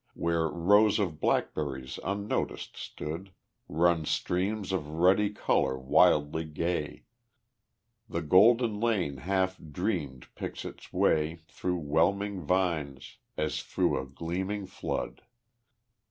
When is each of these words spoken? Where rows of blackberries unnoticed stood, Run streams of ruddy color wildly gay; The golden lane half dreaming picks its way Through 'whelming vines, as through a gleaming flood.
Where 0.15 0.47
rows 0.49 0.97
of 0.97 1.19
blackberries 1.19 1.99
unnoticed 2.03 2.75
stood, 2.75 3.31
Run 3.69 4.03
streams 4.05 4.71
of 4.71 4.87
ruddy 4.87 5.29
color 5.29 5.77
wildly 5.77 6.43
gay; 6.43 7.03
The 8.09 8.23
golden 8.23 8.79
lane 8.79 9.17
half 9.17 9.59
dreaming 9.59 10.23
picks 10.33 10.65
its 10.65 10.91
way 10.91 11.35
Through 11.35 11.77
'whelming 11.77 12.41
vines, 12.41 13.17
as 13.37 13.61
through 13.61 13.99
a 14.01 14.07
gleaming 14.07 14.65
flood. 14.65 15.21